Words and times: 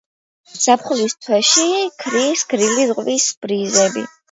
ზაფხულის 0.61 1.15
თვეებში 1.25 1.67
ქრის 2.05 2.45
გრილი 2.55 2.89
ზღვის 2.95 3.31
ბრიზები. 3.47 4.07